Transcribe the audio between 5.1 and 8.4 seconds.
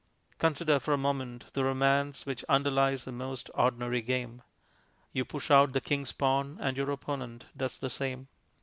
You push out the king's pawn and your opponent does the same.